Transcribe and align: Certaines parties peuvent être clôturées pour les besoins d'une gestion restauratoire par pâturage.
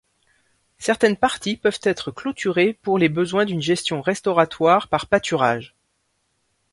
Certaines 0.79 1.15
parties 1.15 1.57
peuvent 1.57 1.77
être 1.83 2.09
clôturées 2.09 2.73
pour 2.81 2.97
les 2.97 3.07
besoins 3.07 3.45
d'une 3.45 3.61
gestion 3.61 4.01
restauratoire 4.01 4.87
par 4.87 5.05
pâturage. 5.05 5.75